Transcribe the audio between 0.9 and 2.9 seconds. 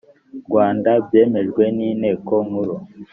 byemejwe n inteko nkuru